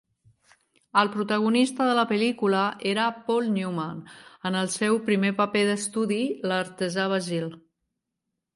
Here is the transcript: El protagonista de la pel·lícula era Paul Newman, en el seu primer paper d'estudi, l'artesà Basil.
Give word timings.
El 1.01 1.09
protagonista 1.15 1.85
de 1.89 1.97
la 1.99 2.05
pel·lícula 2.11 2.63
era 2.93 3.05
Paul 3.29 3.51
Newman, 3.59 4.01
en 4.51 4.59
el 4.65 4.73
seu 4.79 4.99
primer 5.13 5.33
paper 5.43 5.65
d'estudi, 5.71 6.21
l'artesà 6.53 7.09
Basil. 7.17 7.51